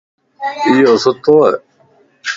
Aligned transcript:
ايو 0.69 0.93
سُتوائي 1.03 1.55